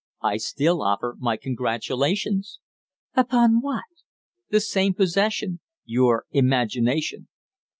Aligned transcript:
I 0.23 0.37
still 0.37 0.81
offer 0.81 1.15
my 1.19 1.37
congratulations." 1.37 2.57
"Upon 3.13 3.61
what?" 3.61 3.83
"The 4.49 4.59
same 4.59 4.95
possession 4.95 5.59
your 5.85 6.25
imagination." 6.31 7.27